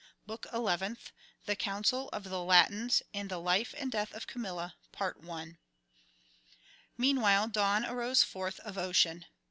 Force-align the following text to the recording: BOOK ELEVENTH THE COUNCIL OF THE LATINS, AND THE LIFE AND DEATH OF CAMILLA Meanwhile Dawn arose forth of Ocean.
BOOK 0.25 0.47
ELEVENTH 0.51 1.11
THE 1.45 1.55
COUNCIL 1.55 2.09
OF 2.11 2.23
THE 2.23 2.41
LATINS, 2.43 3.03
AND 3.13 3.29
THE 3.29 3.37
LIFE 3.37 3.75
AND 3.77 3.91
DEATH 3.91 4.15
OF 4.15 4.25
CAMILLA 4.25 4.73
Meanwhile 6.97 7.47
Dawn 7.49 7.85
arose 7.85 8.23
forth 8.23 8.59
of 8.61 8.79
Ocean. 8.79 9.27